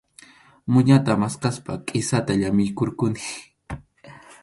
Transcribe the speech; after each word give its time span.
Muñata 0.73 1.19
maskaspa 1.21 1.73
kisata 1.87 2.31
llamiykurquni. 2.41 3.21